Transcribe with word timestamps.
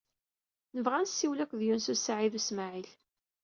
Nebɣa 0.75 0.97
ad 0.99 1.05
nessiwel 1.07 1.43
akked 1.43 1.61
Yunes 1.65 1.87
u 1.93 1.95
Saɛid 1.97 2.33
u 2.39 2.41
Smaɛil. 2.47 2.89